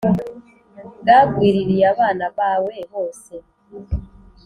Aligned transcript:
bwagwiririye 1.01 1.83
abana 1.93 2.25
bawe 2.37 2.75
bose 2.91 3.33